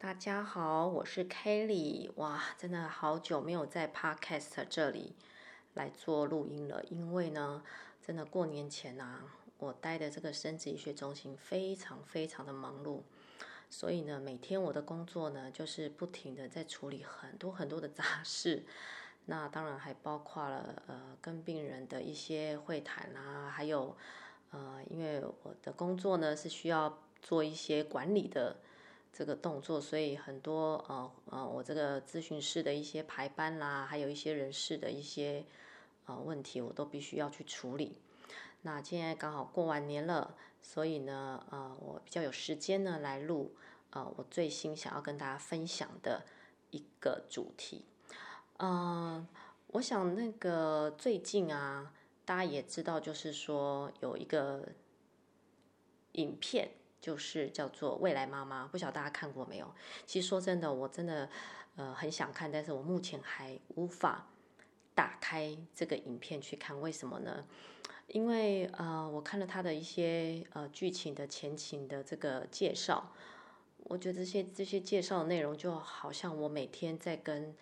[0.00, 2.08] 大家好，我是 Kelly。
[2.14, 5.16] 哇，真的好久没有在 Podcast 这里
[5.74, 7.64] 来做录音了，因为呢，
[8.00, 9.24] 真的过年前啊，
[9.58, 13.00] 我待的这个生殖医学中心非常非常的忙碌，
[13.68, 18.64] 所以呢，每天我的工作呢，就是不停的在处理很多很多的杂事。
[19.26, 23.96] 那当然还包括了呃，跟病人的一些会谈啊，还有
[24.52, 28.58] 呃，因为我的工作呢是需要做一些管理的。
[29.12, 35.44] 这个动作，所以很多呃呃，我这个咨询室的一些排班啦，还有一些人事的一些
[36.06, 37.98] 呃问题，我都必须要去处理。
[38.62, 43.54] 那现在刚好过完年了，所以呢，呃，我比较有时间呢来录
[43.90, 46.24] 呃我最新想要跟大家分享的
[46.70, 47.84] 一个主题。
[48.58, 49.26] 嗯、
[49.68, 51.92] 我想那个最近啊，
[52.24, 54.68] 大家也知道，就是说有一个
[56.12, 56.70] 影片。
[57.00, 59.72] 就是叫做未来妈妈，不晓得大家看过没有？
[60.04, 61.28] 其实说真的，我真的
[61.76, 64.26] 呃很想看，但是我目前还无法
[64.94, 66.80] 打开这个影片去看。
[66.80, 67.44] 为什么呢？
[68.08, 73.12] 因为呃我看了他的一些呃剧情的前情的这个介绍，
[73.84, 77.54] 我觉得这些这些介绍的内容就好像我每天在跟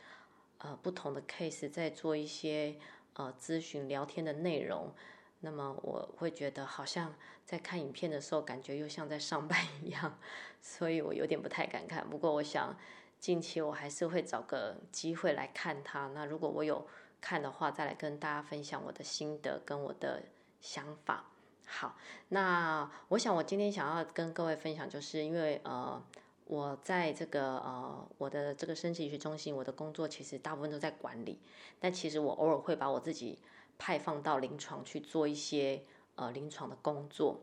[0.59, 2.77] 呃不同的 case 在做一些
[3.15, 4.95] 呃咨询聊天的内容。
[5.41, 10.19] 那么我会觉得好像在看影片的时候，感觉又像在上班一样，
[10.61, 12.09] 所以我有点不太敢看。
[12.09, 12.77] 不过我想
[13.21, 16.09] 近期我还是会找个机会来看它。
[16.09, 16.87] 那如果我有
[17.21, 20.23] 看的话，再来跟大家分享我的心得跟我的
[20.61, 21.27] 想法。
[21.67, 21.97] 好，
[22.31, 26.03] 那我想我今天想要跟各位分享，就是因为呃
[26.47, 31.39] 我在这个呃我的这个生殖医学中心，我的工作其实大部分都在管理，
[31.79, 33.39] 但其实我偶尔会把我自己。
[33.79, 35.83] 派放到临床去做一些
[36.17, 37.41] 呃临床的工作。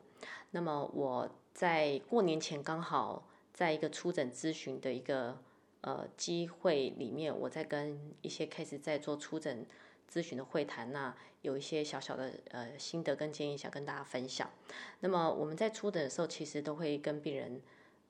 [0.52, 5.38] 那么我在过年前刚好在一个初诊咨询的一个
[5.82, 9.66] 呃机会里面，我在跟一些 case 在做初诊
[10.12, 14.50] 咨询的会谈，那有一些小小的呃心得跟建议想跟大家分享。
[15.00, 17.62] 那么我们在初诊的时候，其实都会跟病人。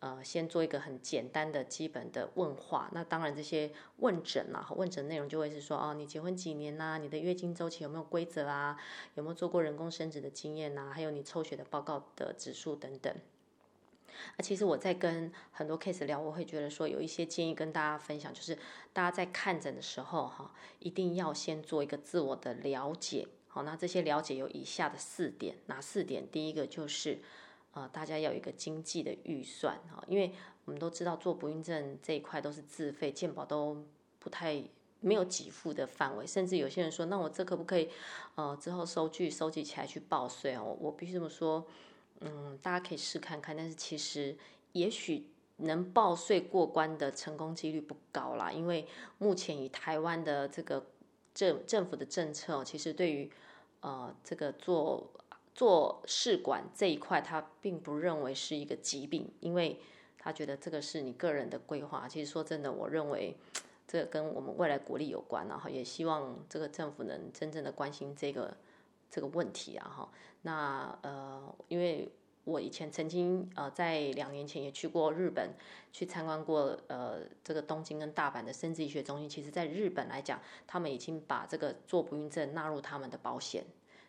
[0.03, 2.89] 呃，先做一个很简单的基本的问话。
[2.91, 6.97] 那当然，这些问诊啊，问诊内容就会是说，哦，你结婚几年呐？
[7.01, 8.77] 你的月经周期有没有规则啊？
[9.15, 10.91] 有没有做过人工生殖的经验呐？
[10.93, 13.15] 还有你抽血的报告的指数等等。
[14.37, 18.57] 那，其实我在跟很多 case 聊，我会觉得说有一些建议跟大家分享，就是
[18.91, 23.25] 大家在看诊的时候哈，一定要先做一个自我的了解。
[23.47, 26.29] 好，那这些了解有以下的四点，哪四点？
[26.29, 27.19] 第一个就是。
[27.73, 30.31] 呃，大家要有一个经济的预算哈，因为
[30.65, 33.83] 我们都知道做不孕症这一块都是自费，健保都
[34.19, 34.63] 不太
[34.99, 37.89] 没有给付的范围，甚至有些人说，那我这可不可以
[38.35, 40.77] 呃之后收据收集起来去报税哦？
[40.79, 41.65] 我必须这么说，
[42.19, 44.37] 嗯，大家可以试看看，但是其实
[44.73, 45.25] 也许
[45.57, 50.85] 能报税过关的成功几率不高啦，因为目前以台湾的这个
[51.33, 53.31] 政政府的政策，其实对于
[53.81, 55.09] 呃这个做。
[55.53, 59.79] 做试管这一块，他并不认为是一个疾病，因为
[60.17, 62.07] 他觉得这个是你个人的规划。
[62.07, 63.37] 其实说真的，我认为
[63.87, 68.57] 这跟我们未来国力有关，然后也希望这个政府能真正的关心这个
[69.09, 70.09] 这个问题啊哈。
[70.41, 72.11] 那呃，因为
[72.45, 75.51] 我以前曾经呃在两年前也去过日本，
[75.91, 79.29] 去参观过呃这个东京跟大阪的生殖医学中心。
[79.29, 83.63] 其实，在日本来讲，他们已经把这个做不孕症纳入他们的保险。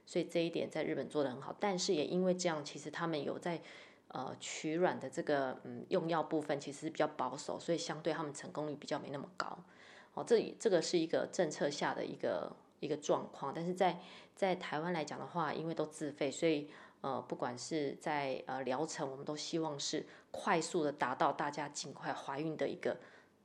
[0.06, 3.60] 所以这一点在日本做的很好，但是也因为这样，其实他们有在
[4.08, 9.58] 呃取卵的这个嗯用药部分其实比较保守，所以相对他们成功率比较没那么高。
[10.14, 13.98] 哦，这这个是一个政策下的一个一个状况，但是在
[14.36, 16.70] 在台湾来讲的话，因为都自费，所以
[17.00, 22.96] 呃不管是在呃疗程，我们都希望是快速的达到大家尽快怀孕的一个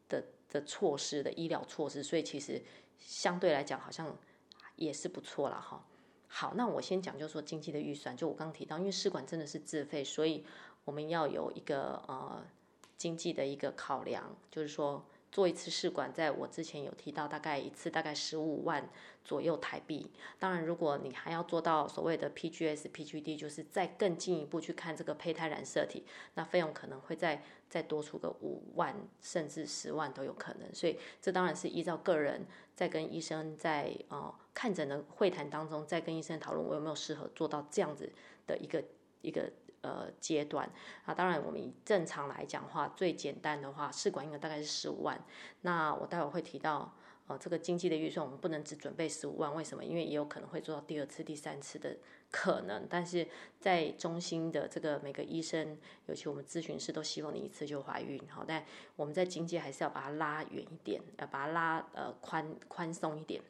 [0.07, 2.61] 的的措施的医疗措施，所以其实
[2.99, 4.15] 相对来讲好像
[4.75, 5.83] 也是不错了哈。
[6.29, 10.45] 好，那我先讲，就是说经济的预算，就我刚刚提到，因为试管真的是自费，所以
[10.85, 12.41] 我们要有一个呃
[12.97, 15.03] 经济的一个考量，就是说。
[15.31, 18.89] 做一次试管，在我之前有提到，大概一次大概十五万
[19.23, 20.11] 左右台币。
[20.39, 26.03] 当然，如果你还要做到所谓的 PGS、PGD，就是再更进一步去看这个胚胎染色体，
[26.33, 30.73] 那费用可能会再再多出个五万甚至十万都有可能。
[30.73, 38.11] 所以，这当然是依照个人在跟医生在呃看诊的会谈当中，再跟医生讨论我有没有适合做到这样子
[38.47, 38.83] 的一个
[39.21, 39.51] 一个。
[39.81, 40.69] 呃，阶段
[41.05, 45.23] 啊，当然我们以正常来讲的话，最简单的话，试管婴儿大概是十五万。
[45.61, 46.93] 那我待会会提到，
[47.27, 49.85] 呃，这个经济的预算我们不能只准备十五万，为什么？
[49.85, 51.95] 因为也有可能会做到第二次、第三次的
[52.29, 52.85] 可能。
[52.89, 53.27] 但是
[53.59, 55.77] 在中心的这个每个医生，
[56.07, 58.65] 尤其我们咨询师都希望你一次就怀孕，好，但
[58.95, 63.41] 我们在经济还是要把它拉远一点，要把它拉呃宽宽松一点。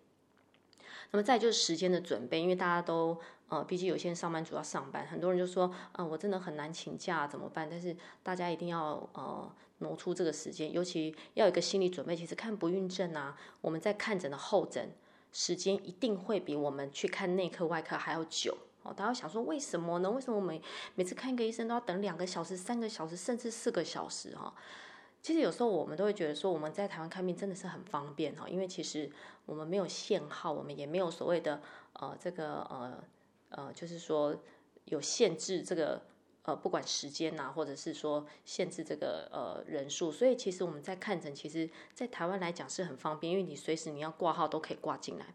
[1.12, 7.68] 那么再就是时间的准备，因为大家都呃，毕竟有些人上班族要上班，很多人就说，啊、我真的很难请假怎么办？
[7.70, 9.52] 但是大家一定要呃。
[9.82, 12.14] 挪出这个时间，尤其要有一个心理准备。
[12.14, 14.92] 其实看不孕症啊，我们在看诊的候诊
[15.32, 18.58] 时间一定会比我们去看内科、外科还要久。
[18.84, 20.12] 哦，大家想说为什么呢？
[20.12, 20.62] 为什么我们
[20.96, 24.36] 每次看一个医生都要等两个小时、三个小时，甚至四个小时？
[24.36, 24.54] 哈，
[25.22, 29.10] 其实有时候我们都会觉得说，我们在台湾看病真的是很方便哈，因为其实
[29.46, 31.62] 我们没有限号，我们也没有所谓的
[31.94, 33.02] 呃这个呃
[33.50, 34.42] 呃，就是说
[34.86, 36.02] 有限制这个。
[36.44, 45.26] 呃，不管时间呐、啊，或者是说限制这个呃人数，所以其实我们在看诊，其实，在台湾来讲是很方便，因为你随时你要挂号都可以挂进来。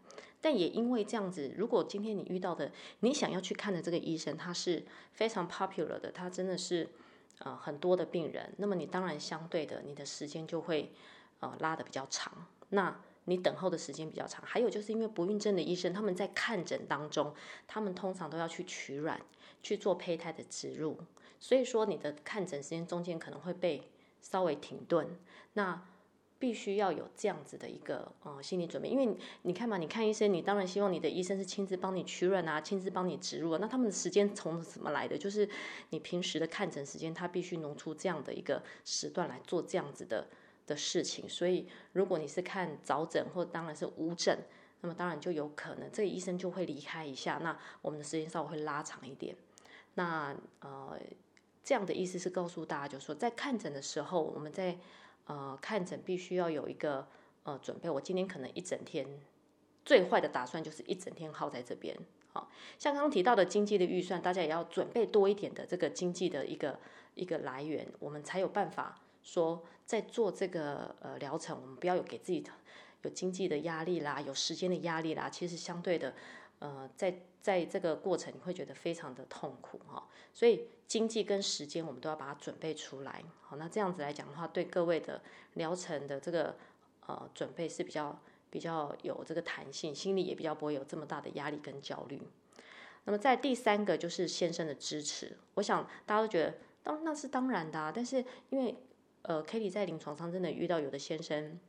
[0.41, 2.69] 但也因为这样子，如果今天你遇到的
[2.99, 4.83] 你想要去看的这个医生，他是
[5.13, 6.89] 非常 popular 的，他真的是
[7.37, 10.91] 呃很多的病人，那么你当然相对的你的时间就会
[11.39, 12.45] 呃拉得比较长。
[12.69, 17.33] 那你等候的时间比较长，还有就是因为不孕症的医生，他们在看诊当中，
[17.67, 19.19] 他们通常都要去取卵，
[19.61, 20.97] 去做胚胎的植入，
[21.39, 23.89] 所以说你的看诊时间中间可能会被
[24.21, 25.17] 稍微停顿，
[25.53, 25.87] 那
[26.37, 35.17] 必须要有这样子的一个呃心理准备，因为你看嘛，你看医生，你当然希望你的医生是亲自帮你取卵啊，亲自帮你植入，那他们的时间从什么来的？
[35.17, 35.49] 就是
[35.89, 40.27] 你平时的看诊时间，他必须挪出这样的一个时段来做这样子的。
[40.67, 44.37] 的事情，所以如果你是看早诊或当然是无诊，
[44.81, 49.35] 那么当然就有可能这个医生就会离开一下，那我们的时间稍微会拉长一点。
[49.95, 50.99] 那呃
[51.63, 54.77] 这样的意思是告诉大家，就是说在看诊的时候，我们在
[55.25, 57.07] 呃看诊必须要有一个
[57.43, 57.89] 呃准备。
[57.89, 59.07] 我今天可能一整天，
[59.83, 61.97] 最坏的打算就是一整天耗在这边。
[62.33, 66.79] 好，像刚刚提到的经济的预算，大家也要准备多一点的这个经济的一个
[67.13, 69.01] 一个来源，我们才有办法。
[69.25, 72.51] 说在做这个呃疗程，我们不要有给自己的
[73.01, 75.29] 有经济的压力啦，有时间的压力啦。
[75.29, 76.13] 其实相对的，
[76.59, 80.07] 呃，在在这个过程你会觉得非常的痛苦哈。
[80.31, 83.23] 所以经济跟时间我们都要把它准备出来。
[83.41, 85.21] 好，那这样子来讲的话，对各位的
[85.55, 86.55] 疗程的这个
[87.07, 88.17] 呃准备是比较
[88.49, 92.21] 比较有这个弹性，心里也比较不会有这么大的压力跟焦虑。
[93.05, 98.75] 那么在第三个就是先生的支持，我想大家都觉得当那是当然的啊，但是因为
[99.27, 101.59] 呃，Kelly 在临床上真的遇到有的先生，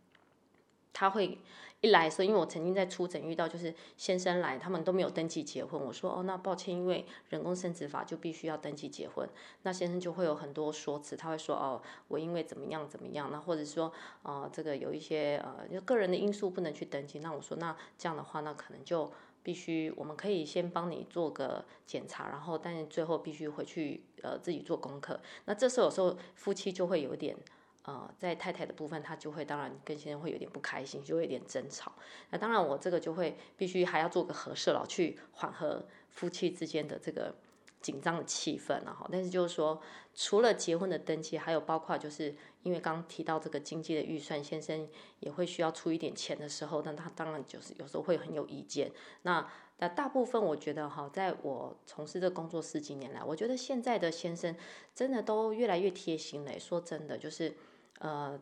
[0.93, 1.39] 他会
[1.81, 5.81] 一来说，因为我曾经在出诊遇到，就是先生来，他们都没有登记结婚。
[5.81, 9.29] 我说哦，那抱歉，因为人工生殖法就必须要登记结婚。
[9.63, 13.93] 那先生就会有很多说辞，他会说哦，我因为怎么样怎么样，那或者说
[14.23, 17.19] 呃，这个有一些呃，就个人的因素不能去登记。
[17.21, 19.11] 那我说那这样的话，那可能就。
[19.47, 25.21] 必须，我们可以先帮你做个检查，然后，但是最后必须回去呃自己做功课。
[25.45, 27.37] 那这时候有时候夫妻就会有点
[27.85, 31.93] 呃，在太太的部分，他就会当然跟先生会有点不开心，就会有点争吵。
[32.31, 37.33] 那当然我这个就会必须还要做个和事佬，去缓和夫妻之间的这个。
[37.81, 39.81] 紧张的气氛啊，哈，但是就是说，
[40.15, 44.89] 除了结婚的登记，还有包括就是因为刚提到这个经济的预算，先生
[45.21, 48.91] 也会需要出一点钱的时候，那他当然就是有时候会很有意见。
[49.23, 54.57] 那那大部分我觉得哈，在我从事这工作十几年来，我觉得现在的先生
[54.95, 56.59] 真的都越来越贴心了。
[56.59, 57.55] 说真的，就是
[57.99, 58.41] 呃，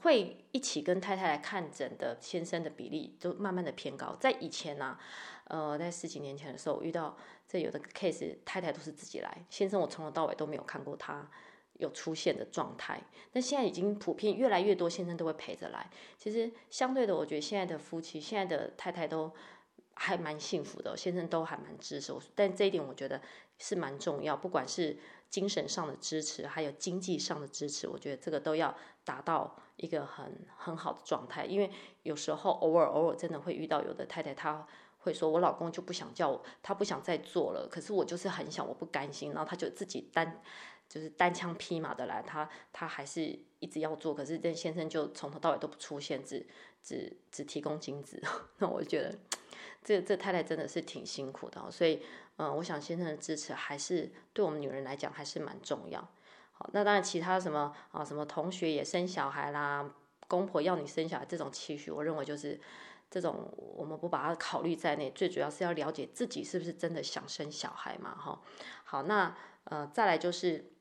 [0.00, 4.16] 会一起跟太太来看诊的先生的比例都慢慢的偏高。
[4.20, 5.00] 在以前呢、啊，
[5.44, 7.16] 呃，在十几年前的时候，我遇到。
[7.44, 11.28] 这有的 case 太太都是自己来，先生我从头到尾都没有看过他
[11.74, 12.98] 有出现的状态。
[13.32, 15.90] 那现在已经普遍越来越多先生都会陪着来。
[16.16, 19.30] 其实相对的，我觉得现在的夫妻、现在的太太都
[19.94, 22.20] 还蛮幸福的，先生都还蛮支持我。
[22.34, 23.20] 但这一点我觉得
[23.58, 31.44] 是蛮重要，不管是精神上的支持，还有经济上的支持，我觉得这个都要达到一个很很好的状态。
[31.44, 31.70] 因为
[32.02, 34.66] 有时候偶尔偶尔真的会遇到有的太太她。
[35.04, 37.66] 会说，我老公就不想叫我，他不想再做了。
[37.68, 40.40] 可是我就是很想，我不甘心，然后他就自己单，
[40.92, 44.14] 就是单枪匹马的来，他他还是一直要做。
[44.14, 46.46] 可是这先生就从头到尾都不出现，只
[46.82, 48.22] 只只提供精子。
[48.58, 49.18] 那我就觉得
[49.82, 51.70] 这这太太真的是挺辛苦的。
[51.70, 52.02] 所以，
[52.36, 56.06] 嗯、我想先生的支持还是对我们女人来讲还是蛮重要。
[56.52, 59.90] 好，那当然其他什么啊，什么同学也生小孩啦，
[60.28, 62.60] 公婆要你生小孩这种期许，我认为就是。
[63.12, 68.40] 这种我们不把它考虑在内，最主要是要了解自己是不是真的想生小孩嘛，哈。
[68.84, 70.71] 好，那呃再来就是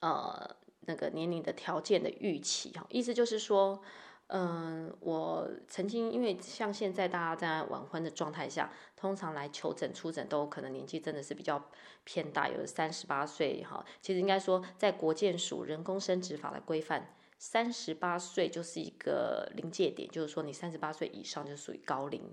[0.00, 3.80] 呃那个年龄的条件的预期哈，意思就是说
[4.28, 11.64] 嗯，我曾经因为像现在大家在晚婚的状态下，通常来求诊出诊都可能年纪真的是比较
[12.04, 13.84] 偏大，有三十八岁哈。
[14.00, 22.32] 其实应该说，在国健署人工生殖法的规范，三十八岁就是一个临界点，就是说你三十八岁以上就属于高龄。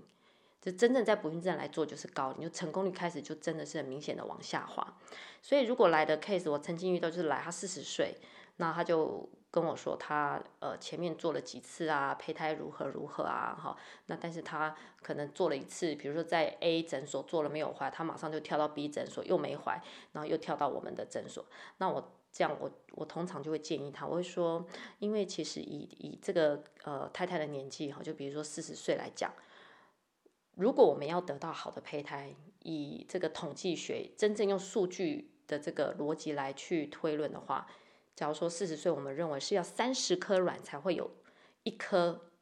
[0.60, 4.96] 就真正在不孕症来做就是高你，就成功率开始就真的是很明显的往下滑。
[5.40, 8.16] 所以如果来的 case，我曾经遇到就是来他四十岁，
[8.56, 19.80] 那他就跟我说他呃前面做了几次啊，胚胎如何如何啊，哈，那但是他可能做了一次，比如说在 A 诊所做了没有怀，他马上就跳到 B 诊所又没怀，
[20.12, 21.46] 然后又跳到我们的诊所。
[21.78, 24.66] 那我这样我我通常就会建议他，我会说，
[24.98, 29.32] 因为其实以以这个呃太太的年纪哈，就比如说四十岁来讲。
[30.58, 32.34] 如果我们要得到好的胚胎，
[32.64, 37.68] 以这个统计学真正用数据的这个逻辑来去推论的话，
[38.16, 41.08] 假如说四十岁，我们认为是要三十颗卵才会有
[41.62, 42.32] 一颗，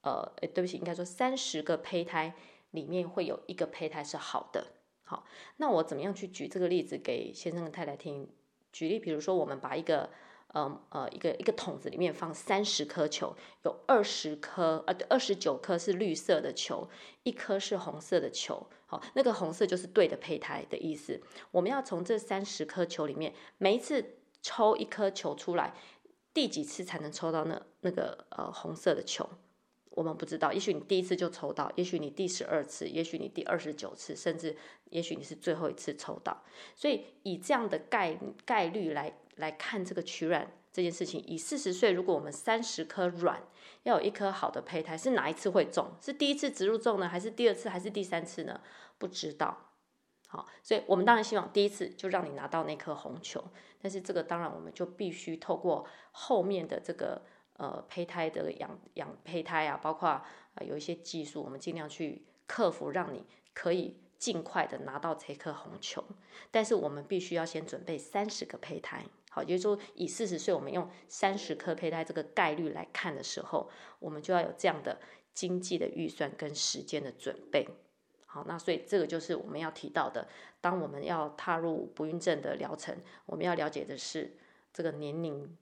[0.00, 2.34] 呃，对不起，应该说三十个胚胎
[2.72, 4.72] 里面会有一个胚胎是好的。
[5.04, 5.24] 好，
[5.58, 8.28] 那我怎么样去举这个例子给先生跟太太听？
[8.72, 10.10] 举例，比如说我们把一个。
[10.52, 16.88] 呃呃，一个一个桶子里面放三十颗球，有二十颗呃，二十九颗是绿色的球，
[17.22, 18.66] 一颗是红色的球。
[18.86, 21.20] 好，那个红色就是对的胚胎的意思。
[21.52, 25.72] 我们要从这三十颗球里面，每一次抽一颗球出来，
[26.34, 29.28] 第几次才能抽到那那个呃红色的球？
[29.90, 30.52] 我们不知道。
[30.52, 36.42] 也许你第一次就抽到，也许你第十二次，也许你第二十九次，甚至也许你是最后一次抽到。
[36.74, 39.16] 所以以这样的概概率来。
[39.36, 43.42] 来看这个取卵这件事情，以四十岁，如果我们三十颗卵
[43.82, 45.92] 要有一颗好的胚胎，是哪一次会中？
[46.00, 48.60] 是第一次植入中呢，还是第二次，还是第三次呢？
[48.98, 49.66] 不知道。
[50.28, 53.42] 好，所以我们当然希望第一次就让你拿到那颗红球，
[53.80, 57.20] 但是这个当然我们就必须透过后面的这个
[57.56, 60.22] 呃胚胎的养养胚胎啊，包括、
[60.60, 66.04] 有一些技术，我们尽量去克服，让你可以尽快的拿到这颗红球。
[66.52, 69.04] 但是我们必须要先准备三十个胚胎。
[69.32, 73.70] 好，也就是说，以四十岁我们用三十颗胚胎这个概率来看的时候，
[74.00, 74.98] 我们就要有这样的
[75.32, 77.68] 经济的预算跟时间的准备。
[78.26, 80.26] 好，那所以这个就是我们要提到的，
[80.60, 84.36] 当我们要踏入不孕症的疗程，我们要了解的是
[84.72, 85.56] 这个年龄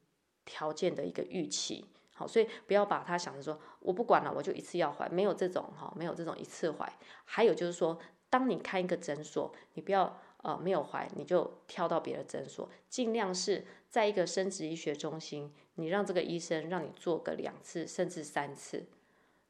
[0.47, 1.85] 条件的一个预期。
[2.15, 6.91] 好，所以不要把它想着说我不管了，我就一次要怀，没有这种哈，没有这种一次怀。
[7.27, 7.99] 还有就是说，
[8.31, 10.19] 当你开一个诊所，你不要。
[10.43, 18.87] 呃，没有怀你就跳到别的诊所，尽量是在一个生殖医学中心，你让这个医生让你做个两次甚至三次。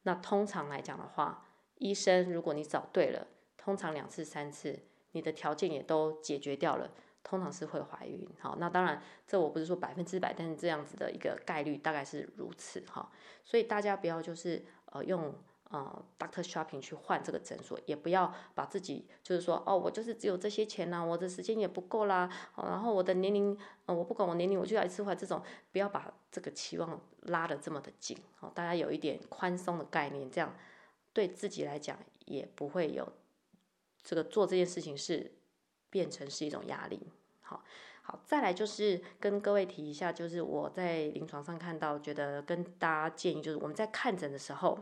[0.05, 3.27] 那通常来讲的话，医生如果你找对了，
[3.57, 4.79] 通常两次三次，
[5.13, 6.91] 你的条件也都解决掉了，
[7.23, 8.27] 通常是会怀孕。
[8.39, 13.13] 好，那当然这我不是说百分之百，但是这样子的一个概率大概是如此哈。
[13.45, 15.35] 所以大家不要就是呃用。
[15.71, 30.57] 呃，Doctor Shopping 去换这个诊所，也不要把自己就是说，哦，我就是只有这些钱呐、啊，我的时间也不够啦，哦、然后我的年龄，呃，我不管我年龄，我就要一次换这种，不要把这个期望拉得这么的紧，哦，大家有一点宽松的概念，这样
[31.13, 33.07] 对自己来讲也不会有
[34.03, 35.33] 这个做这件事情是
[35.91, 37.63] 变成是一种压力，好，
[38.01, 44.79] 好，再来就是跟各位提一下，就是我在临床上看到，觉得跟大家建议，就是我们在看诊的时候。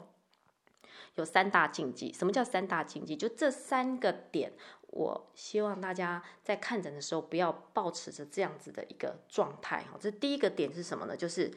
[1.16, 3.16] 有三大禁忌，什么叫三大禁忌？
[3.16, 4.52] 就这三个点，
[4.88, 9.98] 我希望大家在看诊的时候不要保持着这样子的一个状态哈。
[9.98, 11.16] 这第一个点是什么呢？
[11.16, 11.50] 就是，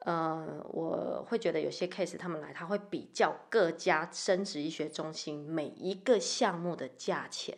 [0.00, 7.56] 呃，我会觉得有些 case 他们来，他会比较各家生殖医学中心每一个项目的价钱。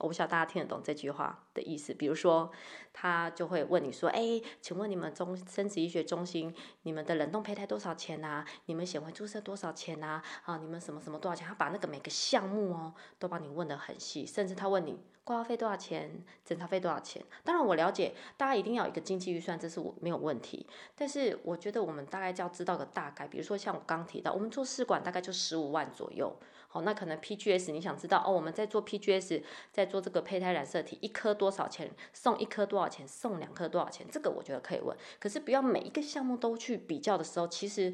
[0.00, 1.94] 我不晓得大家听得懂这句话的意思。
[1.94, 2.50] 比如说，
[2.92, 8.44] 他就会问你说：“哎，请问你们中生殖医学中心，你们的冷冻胚胎多少钱呐？
[8.66, 10.22] 你们显微注射多少钱呐？
[10.44, 17.22] 啊，你们什么什么多少钱？”他把那个每个项目哦，都帮你问得很细，甚至他问你挂号费多少钱，检查费多少钱。
[17.44, 20.66] 当然，我了解大家一定要有一个经济预算，这是我没有问题。
[20.96, 23.28] 但是，我觉得我们大概就要知道个大概。
[23.28, 26.34] 比如说，像我刚提到，我们做试管大概就十五万左右。
[26.72, 28.30] 好，那可能 PGS 你想知道哦？
[28.30, 31.90] 我们在做 PGS，在做这个胚胎染色体，一颗多少钱？
[32.12, 33.06] 送一颗多少钱？
[33.08, 34.06] 送两颗多少钱？
[34.08, 34.96] 这个我觉得可以问。
[35.18, 37.92] 可是不要每一个项目都去比较的时候，其实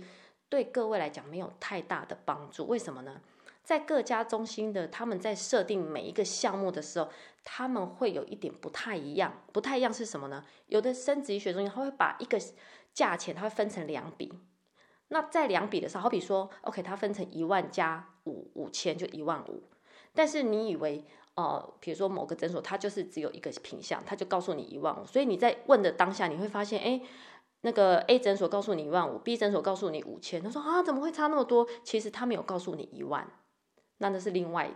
[0.50, 2.66] 对各位来讲没有太大的帮助。
[2.66, 3.22] 为什么呢？
[3.64, 7.08] 在各家中心的他们在设定每一个项目的时候，
[7.44, 9.42] 他们会有一点不太一样。
[9.54, 10.44] 不太一样是什么呢？
[10.66, 12.38] 有的生殖医学中心他会把一个
[12.92, 14.32] 价钱，他会分成两笔。
[15.08, 19.62] 那在两笔的时候，好比说，OK，它分成一万加五五千，就一万五。
[20.14, 25.04] 但是你以为，呃，比如说某个诊所，它就是只有一个品项，它就告诉你一万五。
[25.06, 27.00] 所以你在问的当下，你会发现，哎，
[27.60, 31.66] 那个 A 诊所告诉你一万五，B 诊所告诉你五千，他说啊，怎么会差那么多？
[31.84, 33.30] 其实他没有告诉你一万，
[33.98, 34.70] 那那是另外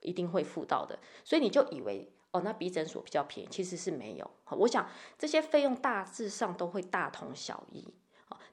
[0.00, 4.30] 一定会付到的，所以你就以为哦，那 B 诊所比较便宜，其实是没有。
[4.50, 7.92] 我想这些费用大致上都会大同小异，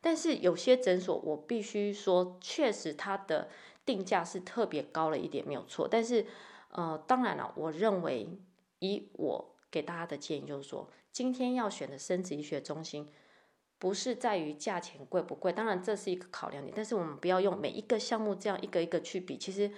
[0.07, 3.49] 但是有些诊所我必须说，确实它的
[3.85, 5.85] 定价是特别高了一点，没有错。
[5.85, 6.25] 但是
[6.69, 8.25] 呃，当然了，我认为
[8.79, 13.09] 以我给大家的建议就是说，今天要选的生殖医学中心。
[13.79, 19.37] 不是在于价钱贵不贵，当然这是一个考量点，但是我们不要用每一个项目这样一个一个去比。
[19.37, 19.69] 其实，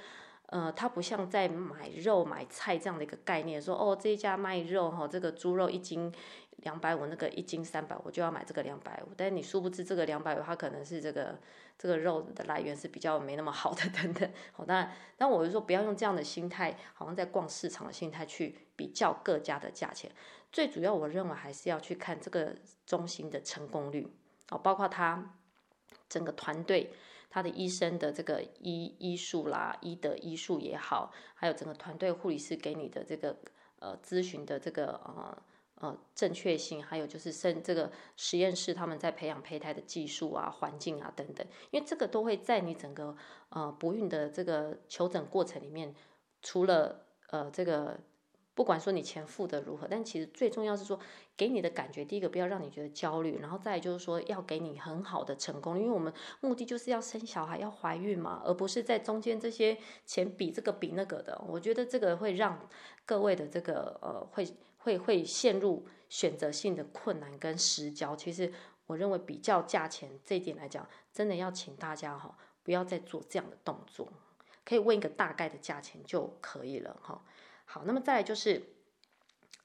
[0.46, 6.14] 呃，它不像在买肉买菜这样的一个概念，说哦这一家卖肉哈，这个猪肉一斤
[6.62, 9.14] 两百五，那个一斤三百，我就要买这个两百五。
[9.16, 11.40] 但你殊不知这个两百五，它可能是这个
[11.78, 14.30] 这个肉的来源是比较没那么好的 等等。
[14.52, 20.12] 好，当然，但我就说不要用这样的心态，好像在逛市场的心态去比较各家的价钱。
[20.52, 24.12] 最主要，我认为还是要去看这个中心的成功率
[24.50, 25.36] 哦，包括他
[26.10, 26.92] 整个团队，
[27.30, 33.38] 他的医生的这个医医术啦，医的医术也好，还有整个团队护理师给你的这个
[33.78, 35.38] 呃咨询的这个呃
[35.80, 43.16] 呃正确性，还有就是生这个实验室他们在培养胚胎的技术啊、环境啊等等，因为这个都会在你整个
[43.50, 45.94] 呃不孕的这个求诊过程里面，
[46.42, 48.00] 除了呃这个。
[48.56, 51.00] 不管说你钱付的如何，但其实最重要是说，
[51.38, 61.42] 给你的感觉，第一个不要让你觉得焦虑，然后再就是说要给你很好的成功，因为我们目的就是要生小孩，要怀孕嘛，而不是在中间这些钱比这个比那个的。
[61.48, 62.68] 我觉得这个会让
[63.06, 64.46] 各位的这个呃会
[64.80, 68.16] 会会陷入选择性的困难跟失焦。
[68.16, 68.52] 其实
[68.88, 74.12] 我认为比较价钱这一点来讲，真的要请大家哈，不要再做这样的动作，
[74.66, 77.24] 可以问一个大概的价钱就可以了哈。
[77.66, 78.64] 好，那么再来就是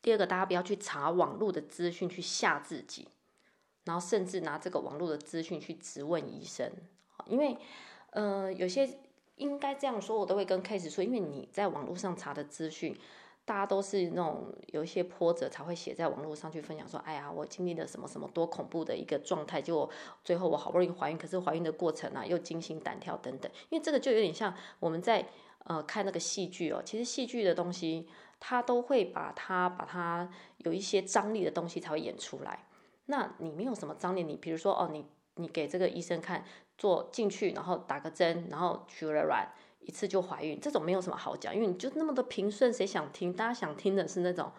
[0.03, 3.09] 第二个，大家不要去查网络的资讯去吓自己，
[3.85, 6.71] 然后甚至拿这个网络的资讯去质问医生，
[7.27, 7.57] 因为
[8.11, 8.99] 呃有些
[9.37, 12.95] 应该这样说，我都会跟 case 说，因为你在网络上查的资讯，
[13.45, 19.89] 大家都是那种有一些波折才会写在网络上去分享说，哎呀，我经历了什么什么多恐怖的一个状态，就
[20.23, 25.27] 最后我好不容易怀孕，可是怀孕的过程啊又惊心胆跳等等，因为这个就有点像我们在。
[25.67, 28.07] 呃，看那个戏剧哦，其实戏剧的东西，
[28.39, 32.67] 它都会把它把它有一些张力的东西才会演出来。
[33.07, 36.45] 那你没有什么张力，你比如说哦，你你给这个医生看，
[36.77, 39.49] 做进去，然后打个针，然后取了卵，
[39.87, 43.33] 一次就怀孕，这种没有什么好讲，因为你就那么的平顺，谁想听？
[43.33, 44.51] 大家想听的是那种，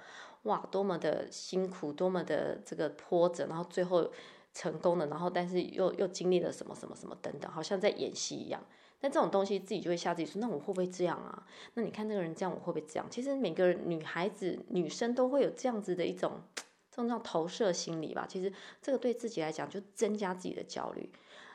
[0.44, 4.12] 哇，多么的辛苦，多么的这个波折，然后最后
[4.54, 8.64] 成功了，然后但是又又经历了什么什么什么等等，好像在演戏一样。
[9.02, 11.46] 那这种东西自己就会吓自己说，那我会不会这样啊？
[11.74, 13.06] 那你看那个人这样，我会不会这样？
[13.10, 16.42] 其实每个女孩子、女生都会有这样子的一种
[16.90, 18.26] 这种叫投射心理吧。
[18.28, 21.12] 其实这个对自己来讲就增加自己的焦虑。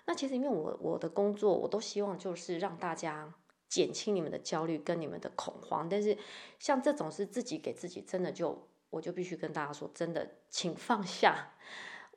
[0.07, 3.33] 那其实因为我我的工作，我都希望就是让大家
[3.71, 5.89] 减轻你们的焦虑跟你们的恐慌。
[5.89, 6.19] 但是
[6.59, 11.55] 像这种是自己给自己，真的就我就必须跟大家说，真的，请放下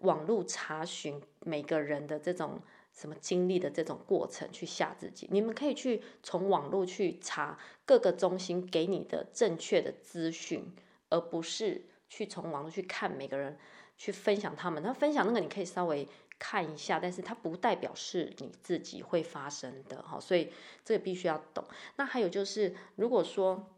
[0.02, 2.60] 网络查询每个人的这种。
[2.96, 5.28] 什么经历的这种过程去吓自己？
[5.32, 10.72] 你们可以去从网络去查各个中心给你的正确的资讯，
[11.10, 13.58] 而不是去从网络去看每个人
[13.98, 14.84] 去分享他们。
[14.84, 16.08] 那分享那个你可以稍微
[16.40, 20.52] 看一下，但是它不代表是你自己会发生的哈，所以
[20.84, 21.64] 这个必须要懂。
[21.96, 23.70] 那还有就是，如果说。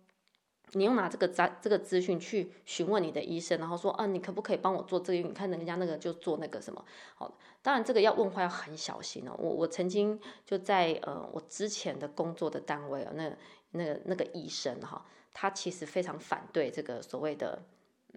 [0.72, 5.30] 你用拿这个资这个资讯去询问你的医生，然后说，啊，你可不可以帮我做这个？
[5.30, 9.36] 你看人家那个就做那个什么，好，当然这个要问话要很小心哦。
[9.38, 13.32] 我我曾经就在呃我之前的工作的单位啊，那
[13.72, 17.62] 那个那个医生哈，他其实非常反对这个所谓的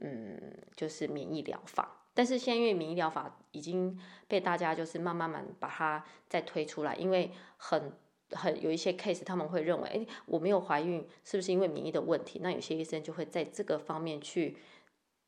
[0.00, 0.40] 嗯
[0.76, 7.92] 就是免疫疗法，但是现在因为免疫疗法已经被大家就是慢慢慢把它再推出来，因为很。
[8.32, 12.40] 很有一些 case，他们会认为，哎，我没有怀孕，是不是因为免疫的问题？
[12.42, 14.58] 那有些医生就会在这个方面去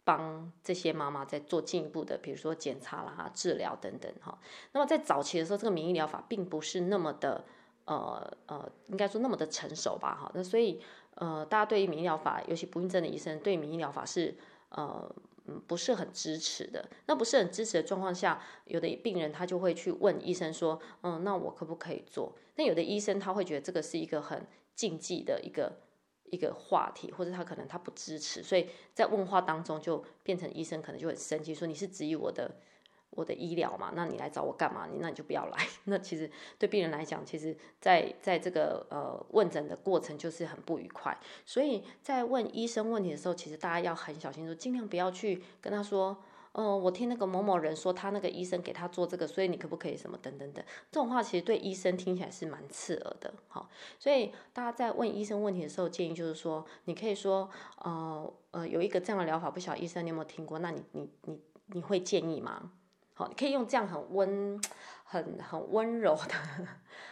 [0.05, 4.39] 帮这些妈妈在做进一步的，比如说检查啦、治疗等等哈。
[4.73, 7.43] 那么在早期的时候，这个免疫疗法并不是那么的，
[7.87, 10.31] 呃呃，应该说那么的成熟吧哈。
[10.35, 10.79] 那所以，
[11.15, 14.37] 呃，大家对于免疫疗法，尤其不孕症的医生，对免疫疗法是，
[14.71, 15.15] 呃。
[15.67, 16.89] 不是很支持的。
[17.07, 25.81] 那不是很支持的状况下，有的病人他就会去问医生说：“嗯，那我可不可以做？”那有的医生他会觉得这个是一个很禁忌的一个
[26.27, 32.49] 一个话题，或者他可能他不支持，所以在问话当中就变成医生可能就很生气，说：“你是质疑我的。”
[33.11, 34.87] 我的医疗嘛，那你来找我干嘛？
[34.87, 35.67] 你那你就不要来。
[35.85, 41.17] 那其实对病人来讲，其实在在这个呃问诊的过程就是很不愉快。
[41.45, 46.17] 所以在问医生问题的时候，其实大家要很小心，说尽量不要去跟他说，
[46.53, 53.69] 哦，我听那个某某人说他那个医生给他做这个，所以你可不可以什么等等等，这种话其实对医生听起来是蛮刺耳的，好，
[53.99, 60.59] 所以大家在问医生问题的时候，建议就是说，你可以说，呃呃，有一个这样的疗法，不晓得医生你有没有听过？
[60.59, 62.73] 那你你你你会建议吗？
[63.21, 64.59] 好，你可以用这样很温、
[65.05, 66.35] 很很温柔的、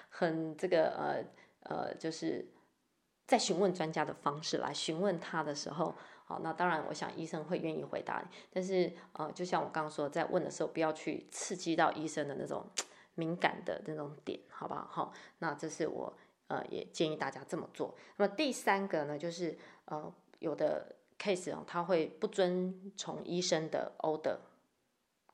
[0.08, 1.22] 很这个呃
[1.64, 2.48] 呃，就是
[3.26, 5.94] 在询问专家的方式来询问他的时候。
[6.24, 8.36] 好，那当然，我想医生会愿意回答你。
[8.50, 12.66] 但是，呃，就像我刚刚说，在问的时候，不要去刺激到医生的那种
[13.14, 14.86] 敏感的那种点，好不好？
[14.90, 16.14] 好，那这是我
[16.46, 17.94] 呃也建议大家这么做。
[18.16, 24.38] 那么第三个呢，就是呃有的 case 哦，他会不遵从医生的 order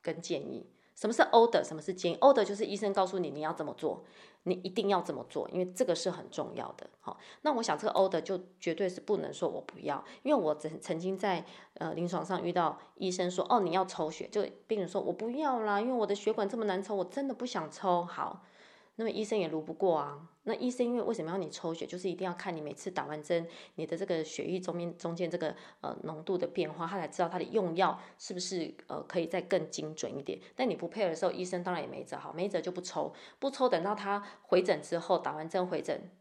[0.05, 0.69] 跟建议。
[0.95, 1.63] 什么是 order？
[1.63, 4.05] 什么是建议？order 就是医生告诉你你要怎么做。
[4.47, 6.87] 你一定要怎么做，因为这个是很重要的。
[7.01, 11.43] 好，那我想这个 order 就绝对是不能说我不要，因为我曾曾经在
[11.79, 18.05] 呃临床上遇到医生说，哦，你要抽血，就病人说我不要啦，因为我的血管这么难抽，我真的不想抽。
[18.05, 18.43] 好。
[18.97, 20.29] 那么医生也撸不过啊。
[20.43, 21.85] 那医生因为为什么要你抽血？
[21.87, 30.39] 就是一定要看你每次打完针，你的这个血液中面中间这个呃浓度的变化，他才知道他的用药是不是呃可以再更精准一点。
[30.55, 36.11] 但你不配合的时候，医生当然也没辙，好，没辙就不抽，不抽等到他回诊之后打完针回诊，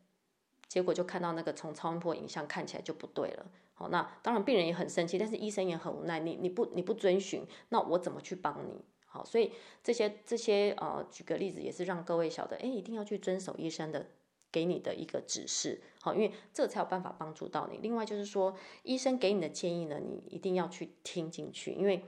[0.66, 3.46] 结果就看到那个从超音波影像看起来就不对了。
[3.74, 6.18] 好，那当然病人也很生气，但是医生也很无奈。
[6.20, 8.82] 你你不你不遵循，那我怎么去帮你？
[9.14, 14.08] 好，所以这些这些呃，举个例子，也是让各位晓得，哎，一定要去遵守医生的
[14.50, 17.78] 给你的一个指示，好，因为这才有办法帮助到你。
[17.78, 22.02] 另外就是说，医生给你的建议呢，你一定要去听进去，因为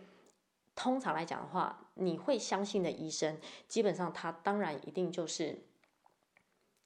[0.75, 3.39] 通常来讲的话，你会相信的医生，
[3.69, 5.63] 基本上他当然一定就是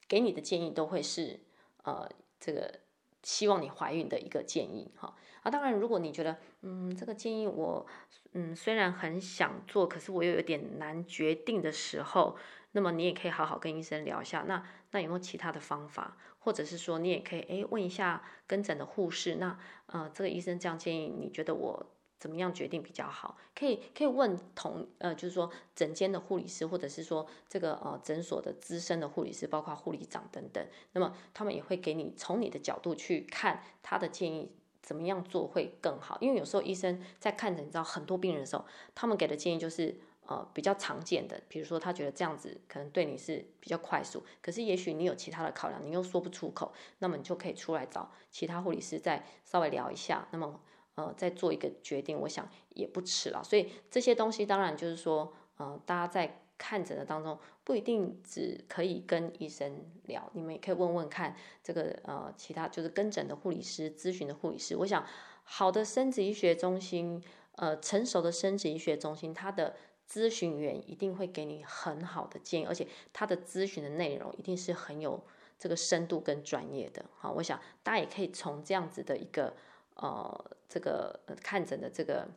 [0.07, 1.39] 给你的建议都会是
[1.81, 2.07] 呃
[2.39, 2.80] 这个
[3.23, 5.15] 希望你怀孕的一个建议，哈。
[5.43, 7.85] 啊，当然，如果你觉得，嗯，这个建议我，
[8.33, 12.37] 嗯，虽然很想做，可是我又有点难决定的时候，
[12.73, 14.43] 那么你也可以好好跟医生聊一下。
[14.47, 16.17] 那那有没有其他的方法？
[16.37, 19.35] 或者是说，你也可以诶问一下跟诊的护士。
[19.35, 19.57] 那
[19.87, 23.35] 呃，这个医生这样建议，你觉得我怎么样决定比较好？
[23.53, 30.65] 可以可以问同呃，就是说诊间的护理师，或者是说这个呃诊所的资深的护理师，包括护理长等等。
[30.93, 34.51] 那么他们也会给你从你的角度去看他的建议。
[34.83, 36.17] 怎么样做会更好？
[36.19, 50.59] 因为有时候医生在看诊，你知道很多病人的时候，他们给的建议就是呃比较常见的，比如说他觉得这样子可能对你是比较快速，可是也许你有其他的考量，你又说不出口，那么你就可以出来找其他护理师再稍微聊一下，那么
[51.07, 53.43] 呃再做一个决定，我想也不迟了。
[53.43, 56.37] 所以这些东西当然就是说呃大家在。
[56.63, 64.75] 看诊的当中不一定只可以跟医生聊，你们也可以问问看这个呃其他就是跟诊的护理师、咨询的护理师。
[64.75, 65.03] 我想
[65.43, 67.19] 好的生殖医学中心，
[67.53, 69.75] 呃成熟的生殖医学中心，它的
[70.07, 75.19] 咨询员一定会给你很好的建议，而且他的咨询的内容一定是很有
[75.57, 77.03] 这个深度跟专业的。
[77.17, 79.55] 好，我想大家也可以从这样子的一个
[79.95, 82.27] 呃这个看诊的这个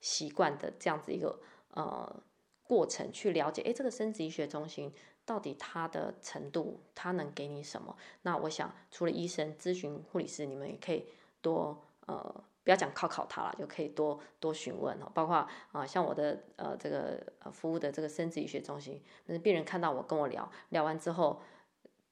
[0.00, 1.40] 习惯的这样子一个
[1.74, 2.22] 呃。
[2.70, 4.94] 过程去了解，诶，这个生殖医学中心
[5.24, 7.96] 到底它的程度，它能给你什么？
[8.22, 11.04] 那我想，除了医生、咨询护理师，你们也可以
[11.42, 15.10] 多呃，不要讲考考他了，就可以多多询问哦。
[15.12, 17.20] 包括啊、像我的呃这个
[17.50, 21.42] 服务的这个生殖医学中心，那病人看到我跟我聊聊完之后，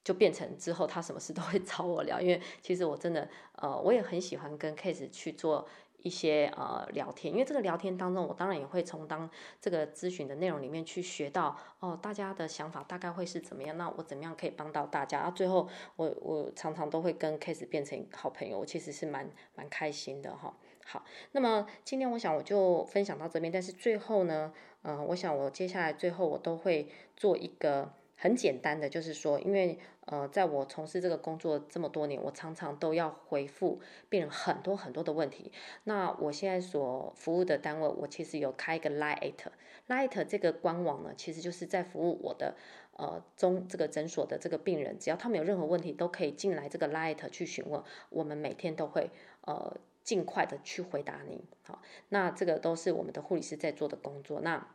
[0.03, 5.67] 就变成之后他什么事都会 找我聊，因为其实我真的呃，我也很喜欢跟 case 去做。
[6.01, 13.77] 一些呃聊天，因为这个聊天当中，我当然也会从当这个咨询的内容里面去学到哦，大家的想法大概会是怎么样？
[13.77, 15.19] 那我怎么样可以帮到大家？
[15.19, 20.55] 啊，最后我我常常都会跟 case 变成好朋友，我其实是蛮蛮开心的哈。
[20.85, 27.91] 好，那么今天我想我就分享到这边，但是最后呢，嗯、呃，我想我接下来最后我都会做一个。
[28.21, 33.79] 很简单的，就是说，因为呃，在我从事这个工作这么多年，我常常都要回复
[34.09, 35.53] 病人很多很多的问题。
[35.85, 42.55] 那我现在所服务的单位，我其实有开一个 Lite，Lite 这个官网呢，其实就是在服务我的
[42.97, 49.11] 呃中这个诊所的这个病人，只要他们有任何问题，都可以进来这个 Lite 去询问，我们每天都会
[49.45, 51.41] 呃尽快的去回答您。
[51.63, 54.41] 好，那这个都是我们的护理师在做的工作。
[54.41, 54.67] 那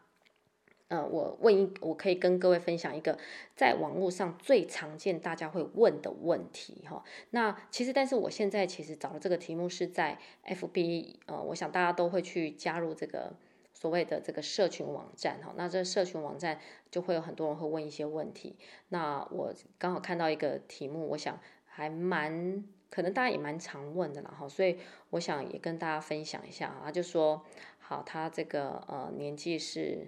[0.89, 3.19] 呃，我问一，我可以跟各位分享一个
[3.57, 7.03] 在网络上最常见大家会问的问题哈。
[7.31, 13.33] 那其实，但是我现在其实找的这个题目是在 FB，呃，我想大家都会去加入这个
[13.73, 15.55] 所谓的这个社群网站哈。
[15.57, 18.57] 那这社群网站就会有很多人会问一些问题。
[18.91, 24.79] 那我刚好看到一个题目，我想还蛮可能大家也蛮常问的啦哈，所以
[25.11, 27.43] 我想也跟大家分享一下啊，就说
[27.79, 30.07] 好，他这个呃年纪是，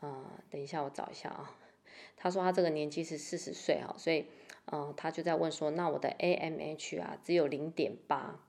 [0.00, 1.56] 呃，等一下我找一下啊。
[2.16, 4.26] 他说他这个年纪是四十岁哈，所以
[4.66, 8.40] 呃他就在问说，那我的 AMH 啊只有零点八，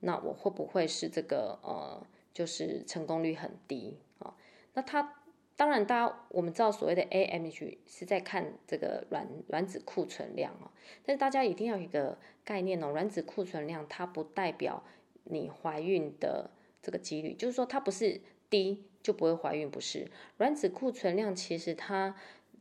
[0.00, 4.34] 那我会不会是这个呃就是成功率很低啊？
[4.74, 5.22] 那他
[5.56, 10.70] 当然大家我们知道所谓的 AMH 是在看这个卵卵子库存量啊，
[11.04, 14.84] 但是大家一定要有一个概念哦，卵子库存量它不代表
[15.24, 16.50] 你怀孕的
[16.82, 22.16] 这个几率，就是说它不是低就不会怀孕，不是，卵子库存量其实它。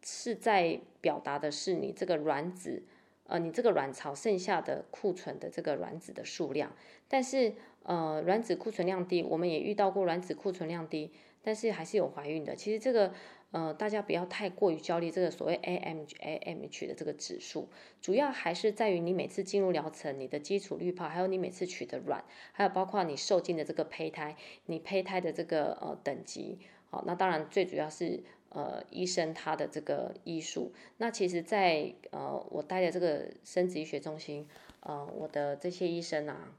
[0.07, 2.83] 是在表达的是你这个卵子，
[3.25, 6.71] 呃，你这个卵巢剩下的库存的这个卵子的数量。
[7.07, 12.55] 但是，呃，卵子库存量低，我们也遇到过卵子库存量低，但是还是有怀孕的。
[12.55, 13.15] 其实这个，
[13.55, 17.69] 呃，大家不要太过于焦虑这个所谓 am amh 的这个指数，
[18.01, 26.59] 主要还是在于你每次进入疗程，你的基础滤泡，还有你每次取的卵，还有包括你受精的这个胚胎，你胚胎的这个呃等级。
[26.89, 28.23] 好，那当然最主要是。
[28.49, 34.47] 呃，医生他的这个医术，那其实在，在呃我待的这个生殖医学中心，
[34.79, 36.55] 呃，我的这些医生啊，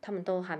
[0.00, 0.56] 他们都还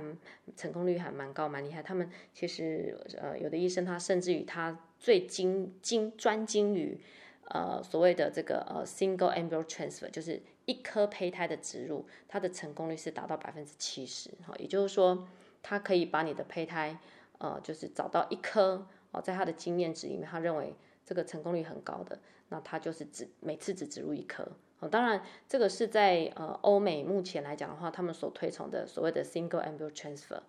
[0.57, 1.81] 成功率还蛮高，蛮厉害。
[1.81, 7.01] 他们其实呃，有的医生他甚至于他最精精专精于
[7.49, 14.31] 呃所谓的这个呃 single embryo transfer，就是一颗胚胎的植入，它的成功率是达到百分之七十。
[14.47, 15.27] 哈，也就是说，
[15.63, 16.97] 他可以把你的胚胎
[17.39, 18.87] 呃，就是找到一颗。
[19.13, 20.73] 哦，在他的经验值里面，他认为
[21.05, 22.17] 这个成功率很高的，
[22.51, 24.47] 那他就是只每次只植入一颗。
[24.79, 30.41] 哦，当然这个是在呃欧美目前来讲的话，他们所推崇的所谓的 single embryo transfer。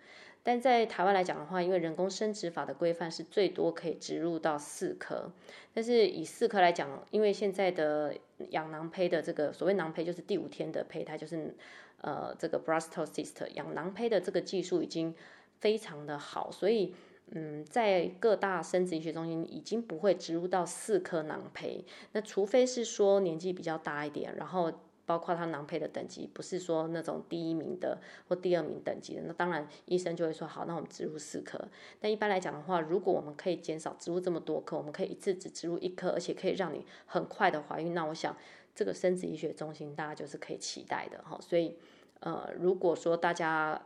[0.43, 5.31] 但在台湾来讲的话，因为人工生殖法的规范是最多可以植入到四颗，
[5.73, 8.15] 但是以四颗来讲，因为现在的
[8.49, 11.55] 养囊胚的这个所谓囊胚就是第五天的胚胎，就是
[12.01, 15.15] 呃这个 blastocyst 养囊胚的这个技术已经
[15.59, 16.93] 非常的好，所以。
[17.33, 24.69] 嗯，在各大生殖医学中心已经不会植入到四颗囊胚，那除非是说年纪比较大一点，然后
[25.11, 31.59] 包括他囊胚的等级不是说那种第一名的或第二名等级的，那当然医生就会说好，那我们植入四颗。
[31.99, 38.33] 但一般来讲的话，如果我们可以减少植入这么多颗，我们可以一次只植入一颗，而且可以让你很快的怀孕，那我想
[38.73, 41.37] 这个生殖医学中心大家就是可以期待的哈。
[41.41, 41.75] 所以
[42.21, 43.81] 呃，如果说大家。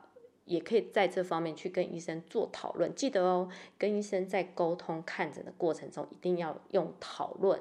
[0.45, 7.59] 也可以在这方面去跟医生做讨论，记得哦，跟医生在沟通看诊的过程中，一定要用讨论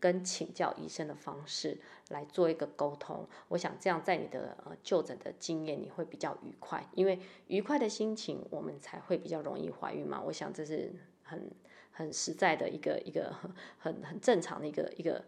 [0.00, 1.78] 跟请教医生的方式
[2.08, 3.26] 来做一个沟通。
[3.48, 10.22] 我想这样在你的呃就诊的经验你会比较愉快，因为愉快的心情我们才会比较容易怀孕嘛。
[10.26, 11.50] 我想这是很
[11.90, 13.34] 很实在的一个一个
[13.78, 15.24] 很很正常的一个一个。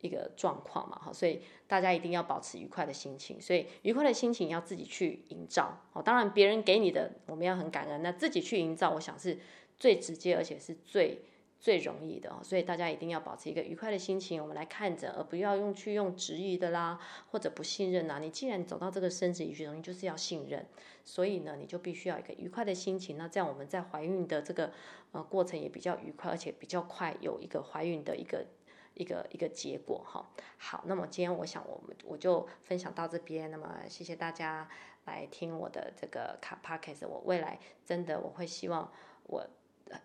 [0.00, 9.36] 一个状况嘛，哈，所以大家一定要保持愉快的心情，所以愉快的心情要自己去营造，哦，当然别人给你的我们要很感恩，那自己去营造，我想是
[9.76, 11.20] 最直接而且是最
[11.58, 18.18] 最容易的，所以大家一定要保持一个愉快的心情，我们来看着，而不要用去用质疑的啦，或者不信任呐。
[18.20, 20.66] 你既然走到这个生殖医学中心，就是要信任，
[21.04, 24.72] 所以呢，你就必须要一个愉快的心情，那这样我们在怀孕的这个
[25.12, 28.46] 呃过程也比较愉快，而且比较快有一个怀孕的一个。
[28.94, 34.68] 一个一个结果哈，好，那么今天我想我们我就分享到这边，那么谢谢大家
[35.04, 38.90] 来听我的这个卡 p o c a s t 我未来真的我会希望
[39.22, 39.46] 我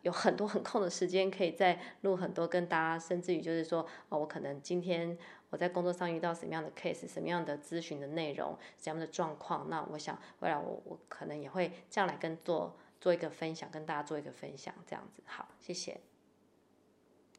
[0.01, 5.17] 有很多很空的时间，可以再录很多跟大家，甚至于就是说，哦，我可能今天
[5.49, 16.12] 我在工作上遇到什么样的 case，什么样的咨询的内容，什么样的状况，那我想未来我我可能也会这样来跟做做一个分享，跟大家做一个分享，这样子，好，谢谢。